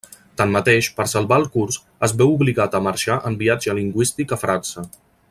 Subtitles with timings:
[0.41, 1.77] Tanmateix, per salvar el curs,
[2.09, 4.91] es veu obligat a marxar en viatge lingüístic a França.